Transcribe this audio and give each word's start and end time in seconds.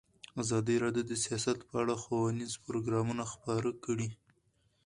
ازادي 0.41 0.75
راډیو 0.83 1.03
د 1.07 1.13
سیاست 1.25 1.57
په 1.69 1.75
اړه 1.81 1.95
ښوونیز 2.03 2.51
پروګرامونه 2.65 3.23
خپاره 3.33 3.69
کړي. 3.85 4.09